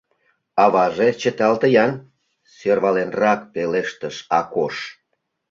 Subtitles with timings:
[0.63, 1.93] —Аваже, чыталте-ян,—
[2.55, 4.75] сӧрваленрак пелештыш Акош.